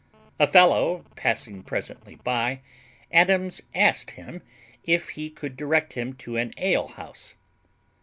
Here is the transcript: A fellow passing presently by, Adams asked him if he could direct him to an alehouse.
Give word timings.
A 0.39 0.47
fellow 0.47 1.05
passing 1.15 1.61
presently 1.61 2.15
by, 2.15 2.61
Adams 3.11 3.61
asked 3.75 4.09
him 4.09 4.41
if 4.83 5.09
he 5.09 5.29
could 5.29 5.55
direct 5.55 5.93
him 5.93 6.13
to 6.13 6.37
an 6.37 6.55
alehouse. 6.57 7.35